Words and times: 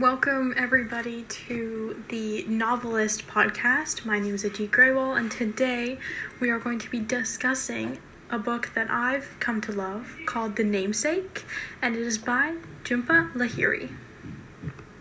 Welcome, 0.00 0.54
everybody, 0.56 1.24
to 1.24 2.02
the 2.08 2.44
Novelist 2.44 3.26
podcast. 3.26 4.06
My 4.06 4.18
name 4.18 4.34
is 4.34 4.44
Ajeet 4.44 4.70
Grewal, 4.70 5.18
and 5.18 5.30
today 5.30 5.98
we 6.40 6.48
are 6.48 6.58
going 6.58 6.78
to 6.78 6.88
be 6.88 7.00
discussing 7.00 7.98
a 8.30 8.38
book 8.38 8.70
that 8.74 8.90
I've 8.90 9.36
come 9.40 9.60
to 9.60 9.72
love 9.72 10.16
called 10.24 10.56
The 10.56 10.64
Namesake, 10.64 11.44
and 11.82 11.94
it 11.94 12.00
is 12.00 12.16
by 12.16 12.56
Jhumpa 12.82 13.34
Lahiri. 13.34 13.90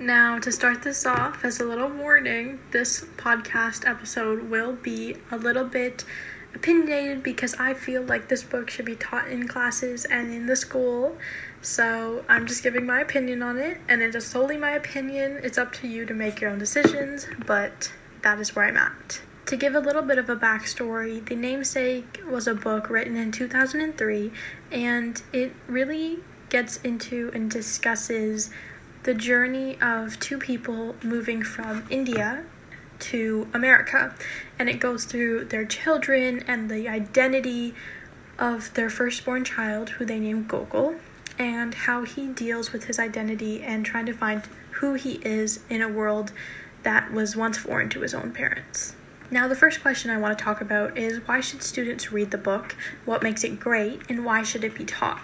Now, 0.01 0.37
to 0.37 0.51
start 0.51 0.83
this 0.83 1.05
off, 1.05 1.45
as 1.45 1.61
a 1.61 1.65
little 1.65 1.89
warning, 1.89 2.59
this 2.71 3.05
podcast 3.15 3.87
episode 3.87 4.49
will 4.49 4.73
be 4.73 5.15
a 5.31 5.37
little 5.37 5.63
bit 5.63 6.03
opinionated 6.55 7.23
because 7.23 7.53
I 7.55 7.73
feel 7.73 8.01
like 8.03 8.27
this 8.27 8.43
book 8.43 8.69
should 8.69 8.85
be 8.85 8.95
taught 8.95 9.27
in 9.29 9.47
classes 9.47 10.05
and 10.05 10.33
in 10.33 10.45
the 10.45 10.55
school 10.55 11.17
so 11.61 12.23
I'm 12.29 12.47
just 12.47 12.63
giving 12.63 12.85
my 12.85 13.01
opinion 13.01 13.43
on 13.43 13.57
it, 13.57 13.79
and 13.89 14.01
it 14.01 14.15
is 14.15 14.25
solely 14.25 14.57
my 14.57 14.71
opinion. 14.71 15.39
It's 15.43 15.57
up 15.57 15.73
to 15.73 15.87
you 15.87 16.05
to 16.05 16.13
make 16.13 16.39
your 16.39 16.51
own 16.51 16.59
decisions, 16.59 17.27
but 17.45 17.91
that 18.21 18.39
is 18.39 18.55
where 18.55 18.65
I'm 18.65 18.77
at. 18.77 19.21
To 19.47 19.57
give 19.57 19.75
a 19.75 19.79
little 19.79 20.03
bit 20.03 20.17
of 20.17 20.29
a 20.29 20.35
backstory, 20.35 21.25
The 21.25 21.35
Namesake 21.35 22.21
was 22.29 22.47
a 22.47 22.55
book 22.55 22.89
written 22.89 23.17
in 23.17 23.31
2003, 23.31 24.31
and 24.71 25.21
it 25.33 25.53
really 25.67 26.19
gets 26.49 26.77
into 26.77 27.29
and 27.33 27.51
discusses 27.51 28.51
the 29.03 29.13
journey 29.13 29.77
of 29.81 30.19
two 30.19 30.37
people 30.37 30.95
moving 31.03 31.43
from 31.43 31.85
India 31.89 32.45
to 32.99 33.47
America. 33.53 34.13
And 34.57 34.69
it 34.69 34.79
goes 34.79 35.05
through 35.05 35.45
their 35.45 35.65
children 35.65 36.43
and 36.47 36.69
the 36.69 36.87
identity 36.87 37.73
of 38.37 38.73
their 38.73 38.89
firstborn 38.89 39.43
child, 39.43 39.89
who 39.89 40.05
they 40.05 40.19
named 40.19 40.47
Gogol, 40.47 40.95
and 41.37 41.73
how 41.73 42.03
he 42.03 42.27
deals 42.27 42.71
with 42.71 42.85
his 42.85 42.99
identity 42.99 43.61
and 43.61 43.85
trying 43.85 44.05
to 44.05 44.13
find 44.13 44.43
who 44.71 44.93
he 44.93 45.13
is 45.25 45.61
in 45.69 45.81
a 45.81 45.89
world 45.89 46.31
that 46.83 47.11
was 47.11 47.35
once 47.35 47.57
foreign 47.57 47.89
to 47.89 48.01
his 48.01 48.13
own 48.13 48.31
parents. 48.31 48.95
Now, 49.31 49.47
the 49.47 49.55
first 49.55 49.81
question 49.81 50.09
I 50.09 50.17
want 50.17 50.37
to 50.37 50.43
talk 50.43 50.59
about 50.59 50.97
is 50.97 51.19
why 51.27 51.39
should 51.39 51.61
students 51.61 52.11
read 52.11 52.31
the 52.31 52.37
book? 52.37 52.75
What 53.05 53.21
makes 53.21 53.43
it 53.43 53.59
great? 53.59 54.01
And 54.09 54.25
why 54.25 54.41
should 54.41 54.63
it 54.63 54.73
be 54.73 54.85
taught? 54.85 55.23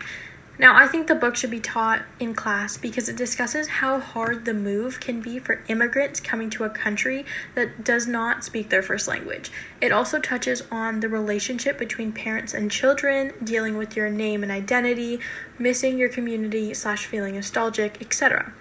Now, 0.58 0.73
I 0.73 0.88
think 0.88 1.08
the 1.08 1.16
book 1.16 1.36
should 1.36 1.52
be 1.52 1.59
taught 1.59 2.03
in 2.17 2.34
class 2.34 2.78
because 2.78 3.09
it 3.09 3.17
discusses 3.17 3.67
how 3.67 4.00
hard 4.00 4.45
the 4.45 4.53
move 4.53 5.02
can 5.02 5.20
be 5.20 5.38
for 5.38 5.62
immigrants 5.67 6.22
coming 6.22 6.50
to 6.52 6.64
a 6.64 6.70
country 6.70 7.25
that 7.56 7.84
does 7.84 8.08
not 8.08 8.45
speak 8.45 8.70
their 8.70 8.81
first 8.81 9.06
language. 9.06 9.52
It 9.81 9.92
also 9.92 10.17
touches 10.17 10.64
on 10.72 11.02
the 11.02 11.09
relationship 11.09 11.78
between 11.78 12.14
parents 12.14 12.53
and 12.53 12.72
children, 12.72 13.34
dealing 13.44 13.78
with 13.78 13.97
your 13.97 14.09
name 14.09 14.44
and 14.44 14.52
identity, 14.52 15.20
missing 15.59 15.97
your 15.97 16.09
community 16.09 16.73
slash 16.73 17.06
feeling 17.06 17.36
nostalgic, 17.36 18.02
etc. 18.02 18.53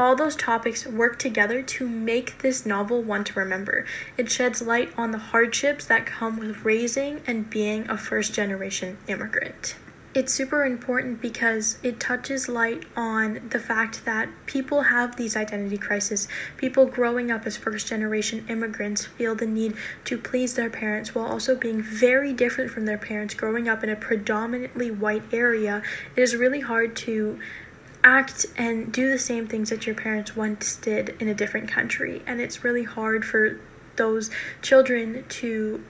All 0.00 0.16
those 0.16 0.34
topics 0.34 0.84
work 0.84 1.16
together 1.16 1.62
to 1.62 1.88
make 1.88 2.38
this 2.38 2.66
novel 2.66 3.02
one 3.02 3.22
to 3.22 3.38
remember. 3.38 3.86
It 4.16 4.32
sheds 4.32 4.60
light 4.60 4.92
on 4.98 5.12
the 5.12 5.18
hardships 5.18 5.84
that 5.86 6.06
come 6.06 6.38
with 6.38 6.64
raising 6.64 7.22
and 7.24 7.48
being 7.48 7.88
a 7.88 7.96
first 7.96 8.34
generation 8.34 8.98
immigrant 9.06 9.76
it's 10.16 10.32
super 10.32 10.64
important 10.64 11.20
because 11.20 11.76
it 11.82 12.00
touches 12.00 12.48
light 12.48 12.84
on 12.96 13.38
the 13.50 13.58
fact 13.58 14.06
that 14.06 14.26
people 14.46 14.80
have 14.80 15.14
these 15.16 15.36
identity 15.36 15.76
crises. 15.76 16.26
People 16.56 16.86
growing 16.86 17.30
up 17.30 17.44
as 17.44 17.58
first 17.58 17.86
generation 17.86 18.42
immigrants 18.48 19.04
feel 19.04 19.34
the 19.34 19.46
need 19.46 19.76
to 20.06 20.16
please 20.16 20.54
their 20.54 20.70
parents 20.70 21.14
while 21.14 21.26
also 21.26 21.54
being 21.54 21.82
very 21.82 22.32
different 22.32 22.70
from 22.70 22.86
their 22.86 22.96
parents. 22.96 23.34
Growing 23.34 23.68
up 23.68 23.84
in 23.84 23.90
a 23.90 23.94
predominantly 23.94 24.90
white 24.90 25.22
area, 25.34 25.82
it 26.16 26.22
is 26.22 26.34
really 26.34 26.60
hard 26.60 26.96
to 26.96 27.38
act 28.02 28.46
and 28.56 28.90
do 28.90 29.10
the 29.10 29.18
same 29.18 29.46
things 29.46 29.68
that 29.68 29.84
your 29.84 29.94
parents 29.94 30.34
once 30.34 30.76
did 30.76 31.14
in 31.20 31.28
a 31.28 31.34
different 31.34 31.68
country. 31.68 32.22
And 32.26 32.40
it's 32.40 32.64
really 32.64 32.84
hard 32.84 33.22
for 33.22 33.60
those 33.96 34.30
children 34.62 35.26
to 35.28 35.84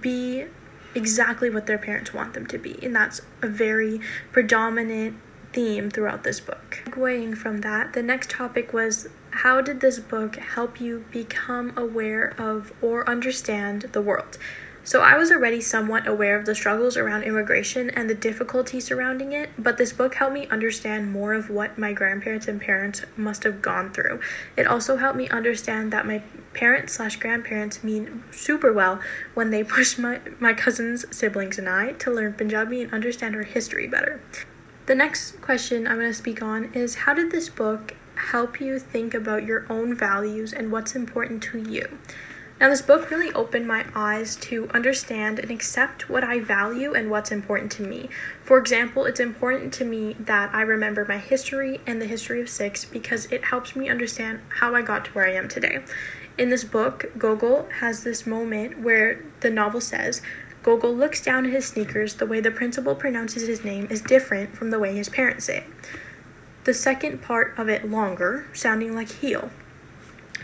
be 0.00 0.46
exactly 0.94 1.50
what 1.50 1.66
their 1.66 1.78
parents 1.78 2.12
want 2.12 2.34
them 2.34 2.46
to 2.46 2.58
be. 2.58 2.78
And 2.82 2.94
that's 2.94 3.20
a 3.40 3.48
very 3.48 4.00
predominant 4.32 5.16
theme 5.52 5.90
throughout 5.90 6.24
this 6.24 6.40
book. 6.40 6.82
Going 6.90 7.34
from 7.34 7.60
that, 7.60 7.92
the 7.92 8.02
next 8.02 8.30
topic 8.30 8.72
was 8.72 9.08
how 9.30 9.60
did 9.60 9.80
this 9.80 9.98
book 9.98 10.36
help 10.36 10.80
you 10.80 11.04
become 11.10 11.72
aware 11.76 12.34
of 12.38 12.72
or 12.82 13.08
understand 13.08 13.82
the 13.92 14.00
world? 14.00 14.38
So 14.84 15.00
I 15.00 15.16
was 15.16 15.30
already 15.30 15.60
somewhat 15.60 16.08
aware 16.08 16.36
of 16.36 16.44
the 16.44 16.56
struggles 16.56 16.96
around 16.96 17.22
immigration 17.22 17.88
and 17.90 18.10
the 18.10 18.16
difficulties 18.16 18.84
surrounding 18.84 19.32
it, 19.32 19.50
but 19.56 19.78
this 19.78 19.92
book 19.92 20.16
helped 20.16 20.34
me 20.34 20.48
understand 20.48 21.12
more 21.12 21.34
of 21.34 21.48
what 21.50 21.78
my 21.78 21.92
grandparents 21.92 22.48
and 22.48 22.60
parents 22.60 23.04
must 23.16 23.44
have 23.44 23.62
gone 23.62 23.92
through. 23.92 24.18
It 24.56 24.66
also 24.66 24.96
helped 24.96 25.16
me 25.16 25.28
understand 25.28 25.92
that 25.92 26.04
my 26.04 26.20
parents 26.52 26.94
slash 26.94 27.14
grandparents 27.14 27.84
mean 27.84 28.24
super 28.32 28.72
well 28.72 29.00
when 29.34 29.50
they 29.50 29.62
push 29.78 29.98
my, 29.98 30.20
my 30.40 30.52
cousins, 30.52 31.04
siblings, 31.16 31.58
and 31.58 31.68
I 31.68 31.92
to 31.92 32.10
learn 32.10 32.32
Punjabi 32.32 32.82
and 32.82 32.92
understand 32.92 33.36
our 33.36 33.44
history 33.44 33.86
better. 33.86 34.20
The 34.86 34.96
next 34.96 35.40
question 35.40 35.86
I'm 35.86 35.98
going 35.98 36.10
to 36.10 36.14
speak 36.14 36.42
on 36.42 36.72
is 36.74 36.96
how 36.96 37.14
did 37.14 37.30
this 37.30 37.48
book 37.48 37.94
help 38.16 38.60
you 38.60 38.80
think 38.80 39.14
about 39.14 39.44
your 39.44 39.64
own 39.70 39.94
values 39.94 40.52
and 40.52 40.72
what's 40.72 40.96
important 40.96 41.40
to 41.44 41.58
you? 41.58 41.98
Now, 42.62 42.68
this 42.68 42.80
book 42.80 43.10
really 43.10 43.32
opened 43.32 43.66
my 43.66 43.84
eyes 43.92 44.36
to 44.36 44.68
understand 44.72 45.40
and 45.40 45.50
accept 45.50 46.08
what 46.08 46.22
I 46.22 46.38
value 46.38 46.94
and 46.94 47.10
what's 47.10 47.32
important 47.32 47.72
to 47.72 47.82
me. 47.82 48.08
For 48.44 48.56
example, 48.56 49.04
it's 49.04 49.18
important 49.18 49.72
to 49.74 49.84
me 49.84 50.14
that 50.20 50.54
I 50.54 50.60
remember 50.60 51.04
my 51.04 51.18
history 51.18 51.80
and 51.88 52.00
the 52.00 52.06
history 52.06 52.40
of 52.40 52.48
Sikhs 52.48 52.84
because 52.84 53.26
it 53.32 53.46
helps 53.46 53.74
me 53.74 53.88
understand 53.88 54.42
how 54.60 54.76
I 54.76 54.82
got 54.82 55.06
to 55.06 55.10
where 55.10 55.26
I 55.26 55.32
am 55.32 55.48
today. 55.48 55.82
In 56.38 56.50
this 56.50 56.62
book, 56.62 57.06
Gogol 57.18 57.66
has 57.80 58.04
this 58.04 58.28
moment 58.28 58.78
where 58.78 59.20
the 59.40 59.50
novel 59.50 59.80
says, 59.80 60.22
Gogol 60.62 60.94
looks 60.94 61.20
down 61.20 61.44
at 61.44 61.50
his 61.50 61.66
sneakers. 61.66 62.14
The 62.14 62.26
way 62.26 62.38
the 62.38 62.52
principal 62.52 62.94
pronounces 62.94 63.48
his 63.48 63.64
name 63.64 63.88
is 63.90 64.00
different 64.00 64.56
from 64.56 64.70
the 64.70 64.78
way 64.78 64.94
his 64.94 65.08
parents 65.08 65.46
say 65.46 65.56
it. 65.56 65.64
The 66.62 66.74
second 66.74 67.22
part 67.22 67.58
of 67.58 67.68
it 67.68 67.90
longer, 67.90 68.46
sounding 68.52 68.94
like 68.94 69.10
heel. 69.10 69.50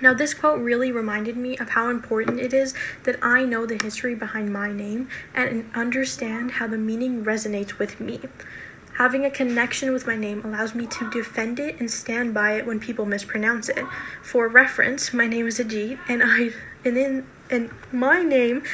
Now, 0.00 0.14
this 0.14 0.34
quote 0.34 0.60
really 0.60 0.92
reminded 0.92 1.36
me 1.36 1.56
of 1.58 1.70
how 1.70 1.90
important 1.90 2.40
it 2.40 2.52
is 2.52 2.74
that 3.04 3.18
I 3.22 3.44
know 3.44 3.66
the 3.66 3.78
history 3.82 4.14
behind 4.14 4.52
my 4.52 4.72
name 4.72 5.08
and 5.34 5.70
understand 5.74 6.52
how 6.52 6.66
the 6.66 6.78
meaning 6.78 7.24
resonates 7.24 7.78
with 7.78 8.00
me. 8.00 8.20
Having 8.98 9.24
a 9.24 9.30
connection 9.30 9.92
with 9.92 10.08
my 10.08 10.16
name 10.16 10.44
allows 10.44 10.74
me 10.74 10.86
to 10.86 11.10
defend 11.10 11.60
it 11.60 11.78
and 11.78 11.88
stand 11.88 12.34
by 12.34 12.54
it 12.54 12.66
when 12.66 12.80
people 12.80 13.06
mispronounce 13.06 13.68
it. 13.68 13.84
For 14.22 14.48
reference, 14.48 15.12
my 15.12 15.28
name 15.28 15.46
is 15.46 15.60
Ajeet, 15.60 16.00
and 16.08 16.20
I 16.24 16.50
and 16.84 16.96
in 16.98 17.26
and 17.48 17.70
my 17.92 18.22
name 18.22 18.64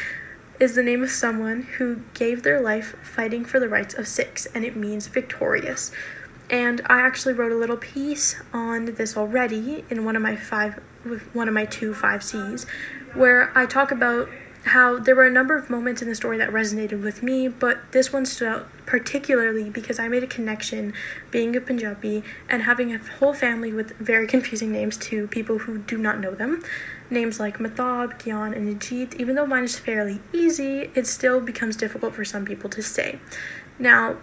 is 0.59 0.75
the 0.75 0.83
name 0.83 1.03
of 1.03 1.11
someone 1.11 1.63
who 1.77 2.01
gave 2.15 2.43
their 2.43 2.61
life 2.61 2.97
fighting 3.03 3.45
for 3.45 3.61
the 3.61 3.69
rights 3.69 3.93
of 3.93 4.09
Sikhs, 4.09 4.47
and 4.55 4.65
it 4.65 4.77
means 4.77 5.09
victorious. 5.09 5.91
And 6.51 6.81
I 6.87 7.01
actually 7.01 7.35
wrote 7.35 7.53
a 7.53 7.57
little 7.57 7.77
piece 7.77 8.37
on 8.53 8.87
this 8.87 9.17
already 9.17 9.85
in 9.91 10.05
one 10.05 10.17
of 10.17 10.23
my 10.23 10.37
five 10.37 10.81
one 11.33 11.49
of 11.49 11.55
my 11.55 11.67
two 11.67 11.93
five 11.95 12.23
C's, 12.23 12.65
where 13.15 13.57
I 13.57 13.67
talk 13.67 13.91
about 13.91 14.29
how 14.65 14.99
there 14.99 15.15
were 15.15 15.27
a 15.27 15.31
number 15.31 15.57
of 15.57 15.69
moments 15.69 16.01
in 16.01 16.09
the 16.09 16.15
story 16.15 16.39
that 16.39 16.51
resonated 16.51 17.03
with 17.03 17.23
me, 17.23 17.49
but 17.49 17.93
this 17.93 18.13
one 18.13 18.25
stood 18.25 18.49
out 18.49 18.69
particularly 18.87 19.69
because 19.69 19.99
I 19.99 20.09
made 20.09 20.23
a 20.23 20.27
connection 20.27 20.95
being 21.31 21.55
a 21.55 21.61
Punjabi 21.61 22.23
and 22.49 22.63
having 22.63 22.95
a 22.95 22.99
whole 22.99 23.35
family 23.35 23.73
with 23.73 23.95
very 23.99 24.27
confusing 24.27 24.73
names 24.73 24.97
to 24.99 25.27
people 25.29 25.59
who 25.59 25.79
do 25.79 25.99
not 25.99 26.19
know 26.19 26.35
them. 26.35 26.63
Names 27.11 27.39
like 27.39 27.59
Mathab, 27.59 28.19
Gyan, 28.19 28.57
and 28.57 28.81
Ajeet, 28.81 29.15
even 29.21 29.35
though 29.35 29.47
mine 29.47 29.65
is 29.65 29.79
fairly 29.79 30.21
easy, 30.33 30.91
it 30.95 31.07
still 31.07 31.41
becomes 31.41 31.77
difficult 31.77 32.15
for 32.15 32.25
some 32.25 32.47
people 32.47 32.71
to 32.71 32.83
say. 32.83 33.19
Now, 33.79 34.17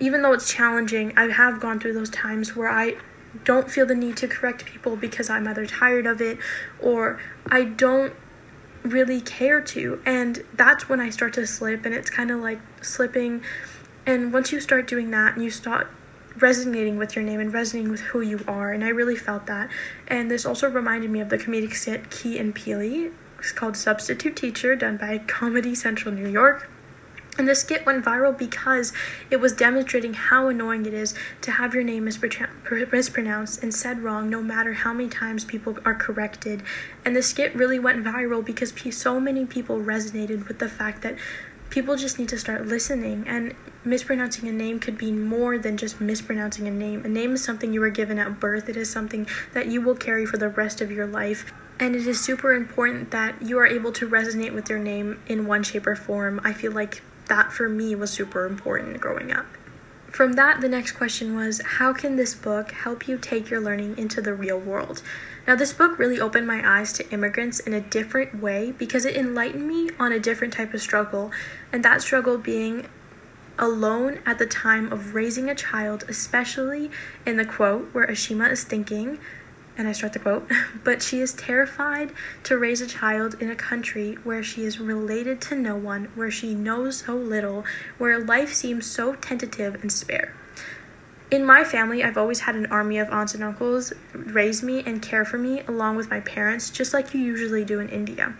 even 0.00 0.22
though 0.22 0.32
it's 0.32 0.50
challenging, 0.50 1.12
I 1.16 1.30
have 1.30 1.60
gone 1.60 1.78
through 1.78 1.92
those 1.92 2.10
times 2.10 2.56
where 2.56 2.68
I 2.68 2.96
don't 3.44 3.70
feel 3.70 3.86
the 3.86 3.94
need 3.94 4.16
to 4.16 4.28
correct 4.28 4.64
people 4.64 4.96
because 4.96 5.30
I'm 5.30 5.46
either 5.46 5.66
tired 5.66 6.06
of 6.06 6.20
it 6.20 6.38
or 6.80 7.20
I 7.50 7.64
don't 7.64 8.12
really 8.82 9.20
care 9.20 9.60
to. 9.60 10.00
And 10.06 10.42
that's 10.54 10.88
when 10.88 11.00
I 11.00 11.10
start 11.10 11.34
to 11.34 11.46
slip, 11.46 11.84
and 11.84 11.94
it's 11.94 12.10
kind 12.10 12.30
of 12.30 12.40
like 12.40 12.60
slipping. 12.82 13.42
And 14.06 14.32
once 14.32 14.52
you 14.52 14.60
start 14.60 14.88
doing 14.88 15.10
that, 15.10 15.34
and 15.34 15.44
you 15.44 15.50
start 15.50 15.88
resonating 16.38 16.96
with 16.96 17.14
your 17.14 17.24
name 17.24 17.40
and 17.40 17.52
resonating 17.52 17.90
with 17.90 18.00
who 18.00 18.22
you 18.22 18.42
are, 18.48 18.72
and 18.72 18.82
I 18.82 18.88
really 18.88 19.16
felt 19.16 19.46
that. 19.46 19.68
And 20.08 20.30
this 20.30 20.46
also 20.46 20.68
reminded 20.68 21.10
me 21.10 21.20
of 21.20 21.28
the 21.28 21.38
comedic 21.38 21.74
skit 21.74 22.10
Key 22.10 22.38
and 22.38 22.54
Peele. 22.54 23.12
It's 23.38 23.52
called 23.52 23.76
Substitute 23.76 24.36
Teacher, 24.36 24.74
done 24.76 24.96
by 24.96 25.18
Comedy 25.18 25.74
Central 25.74 26.14
New 26.14 26.28
York. 26.28 26.70
And 27.40 27.48
the 27.48 27.54
skit 27.54 27.86
went 27.86 28.04
viral 28.04 28.36
because 28.36 28.92
it 29.30 29.36
was 29.36 29.54
demonstrating 29.54 30.12
how 30.12 30.48
annoying 30.48 30.84
it 30.84 30.92
is 30.92 31.14
to 31.40 31.50
have 31.50 31.72
your 31.72 31.82
name 31.82 32.04
mispronounced 32.04 33.62
and 33.62 33.72
said 33.74 34.02
wrong 34.02 34.28
no 34.28 34.42
matter 34.42 34.74
how 34.74 34.92
many 34.92 35.08
times 35.08 35.46
people 35.46 35.78
are 35.86 35.94
corrected. 35.94 36.62
And 37.02 37.16
the 37.16 37.22
skit 37.22 37.54
really 37.54 37.78
went 37.78 38.04
viral 38.04 38.44
because 38.44 38.74
so 38.94 39.18
many 39.18 39.46
people 39.46 39.78
resonated 39.78 40.48
with 40.48 40.58
the 40.58 40.68
fact 40.68 41.00
that 41.00 41.16
people 41.70 41.96
just 41.96 42.18
need 42.18 42.28
to 42.28 42.36
start 42.36 42.66
listening 42.66 43.24
and 43.26 43.54
mispronouncing 43.86 44.46
a 44.46 44.52
name 44.52 44.78
could 44.78 44.98
be 44.98 45.10
more 45.10 45.56
than 45.56 45.78
just 45.78 45.98
mispronouncing 45.98 46.68
a 46.68 46.70
name. 46.70 47.06
A 47.06 47.08
name 47.08 47.32
is 47.32 47.42
something 47.42 47.72
you 47.72 47.80
were 47.80 47.88
given 47.88 48.18
at 48.18 48.38
birth. 48.38 48.68
It 48.68 48.76
is 48.76 48.90
something 48.90 49.26
that 49.54 49.66
you 49.66 49.80
will 49.80 49.96
carry 49.96 50.26
for 50.26 50.36
the 50.36 50.50
rest 50.50 50.82
of 50.82 50.90
your 50.90 51.06
life. 51.06 51.50
And 51.78 51.96
it 51.96 52.06
is 52.06 52.20
super 52.20 52.52
important 52.52 53.12
that 53.12 53.40
you 53.40 53.56
are 53.58 53.66
able 53.66 53.92
to 53.92 54.06
resonate 54.06 54.52
with 54.52 54.68
your 54.68 54.78
name 54.78 55.22
in 55.26 55.46
one 55.46 55.62
shape 55.62 55.86
or 55.86 55.96
form. 55.96 56.38
I 56.44 56.52
feel 56.52 56.72
like 56.72 57.00
that 57.30 57.52
for 57.52 57.68
me 57.68 57.94
was 57.94 58.10
super 58.10 58.44
important 58.44 59.00
growing 59.00 59.32
up. 59.32 59.46
From 60.10 60.32
that, 60.32 60.60
the 60.60 60.68
next 60.68 60.92
question 60.92 61.36
was 61.36 61.62
How 61.64 61.92
can 61.92 62.16
this 62.16 62.34
book 62.34 62.72
help 62.72 63.06
you 63.06 63.16
take 63.16 63.48
your 63.48 63.60
learning 63.60 63.96
into 63.96 64.20
the 64.20 64.34
real 64.34 64.58
world? 64.58 65.02
Now, 65.46 65.54
this 65.54 65.72
book 65.72 65.98
really 65.98 66.20
opened 66.20 66.48
my 66.48 66.60
eyes 66.78 66.92
to 66.94 67.08
immigrants 67.12 67.60
in 67.60 67.72
a 67.72 67.80
different 67.80 68.42
way 68.42 68.72
because 68.72 69.04
it 69.04 69.16
enlightened 69.16 69.66
me 69.66 69.90
on 70.00 70.12
a 70.12 70.18
different 70.18 70.52
type 70.52 70.74
of 70.74 70.82
struggle, 70.82 71.30
and 71.72 71.84
that 71.84 72.02
struggle 72.02 72.38
being 72.38 72.88
alone 73.56 74.18
at 74.26 74.38
the 74.38 74.46
time 74.46 74.92
of 74.92 75.14
raising 75.14 75.48
a 75.48 75.54
child, 75.54 76.04
especially 76.08 76.90
in 77.24 77.36
the 77.36 77.44
quote 77.44 77.88
where 77.92 78.06
Ashima 78.06 78.50
is 78.50 78.64
thinking, 78.64 79.20
and 79.80 79.88
I 79.88 79.92
start 79.92 80.12
the 80.12 80.18
quote, 80.18 80.46
but 80.84 81.02
she 81.02 81.20
is 81.20 81.32
terrified 81.32 82.12
to 82.44 82.58
raise 82.58 82.82
a 82.82 82.86
child 82.86 83.34
in 83.40 83.50
a 83.50 83.56
country 83.56 84.14
where 84.24 84.42
she 84.42 84.64
is 84.64 84.78
related 84.78 85.40
to 85.42 85.54
no 85.54 85.74
one, 85.74 86.04
where 86.14 86.30
she 86.30 86.54
knows 86.54 86.98
so 86.98 87.16
little, 87.16 87.64
where 87.96 88.18
life 88.18 88.52
seems 88.52 88.84
so 88.84 89.14
tentative 89.14 89.76
and 89.80 89.90
spare. 89.90 90.34
In 91.30 91.46
my 91.46 91.64
family, 91.64 92.04
I've 92.04 92.18
always 92.18 92.40
had 92.40 92.56
an 92.56 92.66
army 92.66 92.98
of 92.98 93.08
aunts 93.08 93.34
and 93.34 93.42
uncles 93.42 93.92
raise 94.12 94.62
me 94.62 94.82
and 94.84 95.00
care 95.00 95.24
for 95.24 95.38
me 95.38 95.62
along 95.62 95.96
with 95.96 96.10
my 96.10 96.20
parents, 96.20 96.68
just 96.68 96.92
like 96.92 97.14
you 97.14 97.20
usually 97.20 97.64
do 97.64 97.80
in 97.80 97.88
India. 97.88 98.34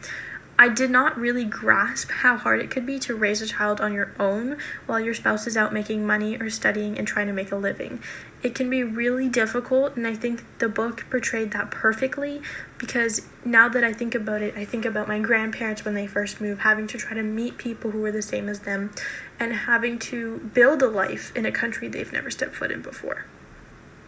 I 0.60 0.68
did 0.68 0.90
not 0.90 1.16
really 1.16 1.46
grasp 1.46 2.10
how 2.10 2.36
hard 2.36 2.60
it 2.60 2.70
could 2.70 2.84
be 2.84 2.98
to 2.98 3.14
raise 3.14 3.40
a 3.40 3.46
child 3.46 3.80
on 3.80 3.94
your 3.94 4.12
own 4.20 4.58
while 4.84 5.00
your 5.00 5.14
spouse 5.14 5.46
is 5.46 5.56
out 5.56 5.72
making 5.72 6.06
money 6.06 6.36
or 6.36 6.50
studying 6.50 6.98
and 6.98 7.08
trying 7.08 7.28
to 7.28 7.32
make 7.32 7.50
a 7.50 7.56
living. 7.56 8.02
It 8.42 8.54
can 8.54 8.68
be 8.68 8.84
really 8.84 9.30
difficult, 9.30 9.96
and 9.96 10.06
I 10.06 10.14
think 10.14 10.44
the 10.58 10.68
book 10.68 11.06
portrayed 11.08 11.52
that 11.52 11.70
perfectly 11.70 12.42
because 12.76 13.22
now 13.42 13.70
that 13.70 13.84
I 13.84 13.94
think 13.94 14.14
about 14.14 14.42
it, 14.42 14.54
I 14.54 14.66
think 14.66 14.84
about 14.84 15.08
my 15.08 15.18
grandparents 15.18 15.86
when 15.86 15.94
they 15.94 16.06
first 16.06 16.42
moved, 16.42 16.60
having 16.60 16.86
to 16.88 16.98
try 16.98 17.14
to 17.14 17.22
meet 17.22 17.56
people 17.56 17.90
who 17.90 18.02
were 18.02 18.12
the 18.12 18.20
same 18.20 18.46
as 18.46 18.60
them 18.60 18.92
and 19.38 19.54
having 19.54 19.98
to 20.10 20.40
build 20.52 20.82
a 20.82 20.88
life 20.88 21.34
in 21.34 21.46
a 21.46 21.50
country 21.50 21.88
they've 21.88 22.12
never 22.12 22.30
stepped 22.30 22.54
foot 22.54 22.70
in 22.70 22.82
before. 22.82 23.24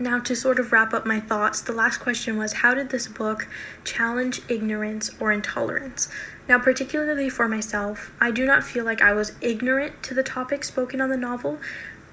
Now, 0.03 0.19
to 0.19 0.35
sort 0.35 0.59
of 0.59 0.73
wrap 0.73 0.93
up 0.93 1.07
my 1.07 1.21
thoughts, 1.21 1.61
the 1.61 1.73
last 1.73 1.99
question 1.99 2.37
was 2.37 2.55
How 2.55 2.75
did 2.75 2.91
this 2.91 3.07
book 3.07 3.47
challenge 3.85 4.43
ignorance 4.49 5.13
or 5.21 5.31
intolerance? 5.31 6.09
Now, 6.49 6.59
particularly 6.59 7.29
for 7.29 7.47
myself, 7.47 8.11
I 8.21 8.33
do 8.33 8.45
not 8.45 8.65
feel 8.65 8.85
like 8.85 9.01
I 9.01 9.13
was 9.13 9.31
ignorant 9.41 10.03
to 10.03 10.15
the 10.15 10.25
topics 10.25 10.67
spoken 10.67 11.01
on 11.01 11.09
the 11.09 11.17
novel. 11.17 11.61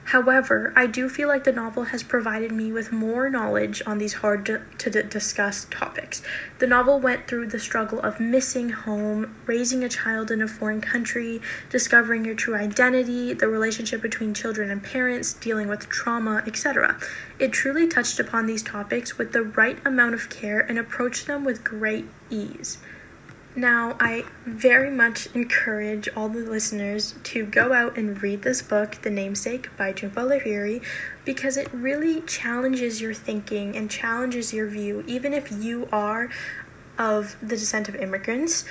However, 0.10 0.74
I 0.76 0.88
do 0.88 1.08
feel 1.08 1.28
like 1.28 1.44
the 1.44 1.52
novel 1.52 1.84
has 1.84 2.02
provided 2.02 2.52
me 2.52 2.72
with 2.72 2.92
more 2.92 3.30
knowledge 3.30 3.84
on 3.86 4.00
these 4.00 4.16
hard 4.16 4.44
to, 4.48 4.60
to 4.80 5.04
discuss 5.04 5.68
topics. 5.70 6.24
The 6.58 6.66
novel 6.66 7.00
went 7.00 7.28
through 7.28 7.50
the 7.50 7.60
struggle 7.60 8.00
of 8.00 8.20
missing 8.20 8.70
home, 8.70 9.36
raising 9.46 9.84
a 9.84 9.90
child 9.90 10.32
in 10.32 10.42
a 10.42 10.48
foreign 10.48 10.82
country, 10.82 11.44
discovering 11.70 12.26
your 12.26 12.34
true 12.34 12.56
identity, 12.56 13.34
the 13.34 13.48
relationship 13.48 14.02
between 14.02 14.34
children 14.34 14.72
and 14.72 14.82
parents, 14.82 15.34
dealing 15.34 15.68
with 15.68 15.90
trauma, 15.90 16.42
etc. 16.48 16.98
It 17.38 17.52
truly 17.52 17.86
touched 17.86 18.20
upon 18.20 18.48
these 18.48 18.64
topics 18.64 19.20
with 19.20 19.32
the 19.32 19.44
right 19.44 19.78
amount 19.86 20.16
of 20.16 20.32
care 20.32 20.60
and 20.60 20.80
approached 20.80 21.28
them 21.28 21.46
with 21.46 21.64
great 21.64 22.08
ease. 22.32 22.80
Now, 23.56 23.98
I 24.00 24.26
very 24.46 24.92
much 24.92 25.28
encourage 25.34 26.08
all 26.16 26.30
the 26.30 26.40
listeners 26.40 27.16
to 27.24 27.46
go 27.46 27.74
out 27.74 27.98
and 27.98 28.22
read 28.22 28.44
this 28.44 28.62
book, 28.62 29.02
The 29.02 29.10
Namesake 29.10 29.76
by 29.76 29.92
Jhumpa 29.92 30.14
Lahiri, 30.14 30.84
because 31.26 31.58
it 31.58 31.68
really 31.74 32.22
challenges 32.22 33.02
your 33.02 33.14
thinking 33.14 33.76
and 33.76 33.90
challenges 33.90 34.54
your 34.54 34.68
view, 34.68 35.04
even 35.08 35.34
if 35.34 35.52
you 35.52 35.90
are 35.92 36.30
of 37.00 37.36
the 37.42 37.58
descent 37.58 37.90
of 37.90 37.96
immigrants. 37.96 38.66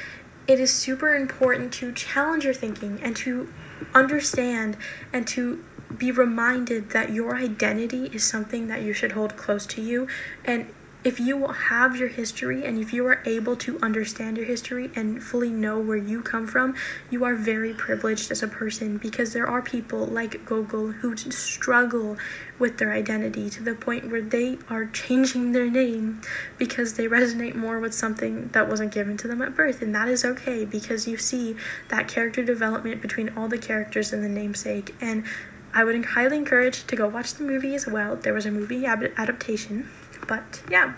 It 0.47 0.61
is 0.61 0.73
super 0.73 1.15
important 1.17 1.73
to 1.75 1.93
challenge 1.93 2.45
your 2.45 2.55
thinking 2.55 3.01
and 3.03 3.17
to 3.17 3.53
understand 3.95 4.77
and 5.13 5.27
to 5.29 5.63
be 5.97 6.13
reminded 6.13 6.91
that 6.91 7.11
your 7.11 7.35
identity 7.37 8.07
is 8.13 8.23
something 8.23 8.69
that 8.69 8.83
you 8.83 8.93
should 8.93 9.13
hold 9.13 9.37
close 9.37 9.67
to 9.67 9.83
you 9.83 10.07
and 10.45 10.67
if 11.05 11.21
you 11.21 11.47
have 11.47 11.97
your 11.97 12.09
history 12.09 12.65
and 12.65 12.77
if 12.77 12.93
you 12.93 13.07
are 13.07 13.23
able 13.25 13.55
to 13.55 13.79
understand 13.81 14.37
your 14.37 14.47
history 14.47 14.91
and 14.97 15.23
fully 15.23 15.49
know 15.49 15.79
where 15.79 15.97
you 15.97 16.21
come 16.21 16.45
from, 16.45 16.75
you 17.09 17.23
are 17.23 17.37
very 17.37 17.73
privileged 17.73 18.33
as 18.33 18.43
a 18.43 18.49
person 18.49 18.97
because 18.99 19.33
there 19.33 19.47
are 19.47 19.63
people 19.63 20.07
like 20.07 20.45
Gogol 20.45 20.89
who 20.91 21.17
struggle 21.17 22.17
with 22.59 22.79
their 22.79 22.93
identity 22.93 23.49
to 23.49 23.63
the 23.63 23.77
point 23.77 24.11
where 24.11 24.21
they 24.21 24.59
are 24.69 24.87
changing 24.87 25.53
their 25.53 25.71
name 25.71 26.21
because 26.59 26.95
they 26.95 27.07
resonate 27.07 27.55
more 27.55 27.79
with 27.79 27.95
something 27.95 28.49
that 28.49 28.69
wasn't 28.69 28.93
given 28.93 29.17
to 29.19 29.29
them 29.29 29.41
at 29.41 29.55
birth. 29.55 29.83
And 29.83 29.95
that 29.95 30.09
is 30.09 30.25
okay 30.25 30.65
because 30.65 31.07
you 31.07 31.17
see 31.17 31.55
that 31.91 32.09
character 32.09 32.43
development 32.43 33.01
between 33.01 33.31
all 33.37 33.47
the 33.47 33.59
characters 33.59 34.13
in 34.13 34.21
the 34.21 34.29
namesake. 34.29 34.97
And 35.01 35.25
I 35.73 35.85
would 35.85 36.05
highly 36.05 36.39
encourage 36.39 36.89
to 36.89 36.97
go 36.97 37.07
watch 37.07 37.35
the 37.35 37.45
movie 37.45 37.77
as 37.77 37.87
well. 37.87 38.17
There 38.17 38.35
was 38.35 38.47
a 38.47 38.51
movie 38.51 38.85
adaptation 38.85 39.89
but 40.27 40.63
yeah, 40.71 40.95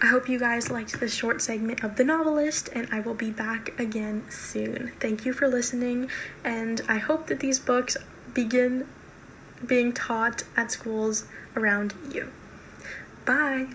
I 0.00 0.06
hope 0.06 0.28
you 0.28 0.38
guys 0.38 0.70
liked 0.70 0.98
this 0.98 1.14
short 1.14 1.40
segment 1.42 1.84
of 1.84 1.96
The 1.96 2.04
Novelist, 2.04 2.70
and 2.72 2.88
I 2.90 3.00
will 3.00 3.14
be 3.14 3.30
back 3.30 3.78
again 3.78 4.24
soon. 4.30 4.92
Thank 5.00 5.24
you 5.24 5.32
for 5.32 5.48
listening, 5.48 6.10
and 6.44 6.80
I 6.88 6.98
hope 6.98 7.26
that 7.28 7.40
these 7.40 7.58
books 7.58 7.96
begin 8.34 8.88
being 9.66 9.92
taught 9.92 10.42
at 10.56 10.72
schools 10.72 11.26
around 11.56 11.94
you. 12.10 12.32
Bye! 13.24 13.68